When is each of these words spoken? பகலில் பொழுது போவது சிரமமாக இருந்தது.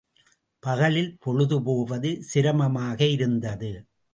பகலில் 0.63 1.17
பொழுது 1.19 1.63
போவது 1.63 2.23
சிரமமாக 2.23 3.05
இருந்தது. 3.05 3.71